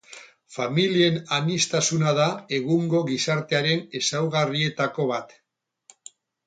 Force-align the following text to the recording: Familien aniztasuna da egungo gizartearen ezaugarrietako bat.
Familien 0.53 1.19
aniztasuna 1.37 2.15
da 2.21 2.25
egungo 2.61 3.03
gizartearen 3.11 3.85
ezaugarrietako 4.01 5.11
bat. 5.17 5.41